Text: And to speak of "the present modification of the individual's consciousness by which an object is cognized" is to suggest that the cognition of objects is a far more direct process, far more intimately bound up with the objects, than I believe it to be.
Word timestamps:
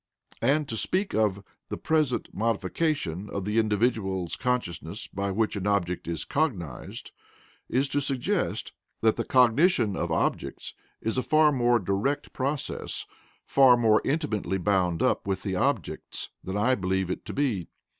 And 0.41 0.67
to 0.67 0.75
speak 0.75 1.13
of 1.13 1.43
"the 1.69 1.77
present 1.77 2.27
modification 2.33 3.29
of 3.29 3.45
the 3.45 3.59
individual's 3.59 4.35
consciousness 4.35 5.05
by 5.05 5.29
which 5.29 5.55
an 5.55 5.67
object 5.67 6.07
is 6.07 6.25
cognized" 6.25 7.11
is 7.69 7.87
to 7.89 8.01
suggest 8.01 8.73
that 9.01 9.15
the 9.15 9.23
cognition 9.23 9.95
of 9.95 10.11
objects 10.11 10.73
is 11.01 11.19
a 11.19 11.21
far 11.21 11.51
more 11.51 11.77
direct 11.77 12.33
process, 12.33 13.05
far 13.45 13.77
more 13.77 14.01
intimately 14.03 14.57
bound 14.57 15.03
up 15.03 15.27
with 15.27 15.43
the 15.43 15.55
objects, 15.55 16.29
than 16.43 16.57
I 16.57 16.73
believe 16.73 17.11
it 17.11 17.23
to 17.25 17.33
be. 17.33 17.67